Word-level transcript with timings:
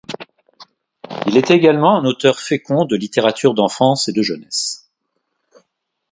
Il 1.27 1.37
est 1.37 1.51
également 1.51 1.95
un 1.95 2.05
auteur 2.05 2.39
fécond 2.39 2.85
de 2.85 2.95
littérature 2.95 3.53
d'enfance 3.53 4.07
et 4.07 4.11
de 4.13 4.23
jeunesse. 4.23 4.89